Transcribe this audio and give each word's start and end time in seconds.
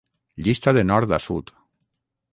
Llista 0.47 0.73
de 0.79 0.85
nord 0.93 1.15
a 1.19 1.23
sud. 1.29 1.55